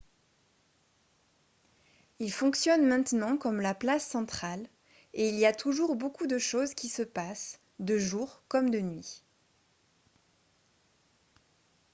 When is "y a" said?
5.35-5.53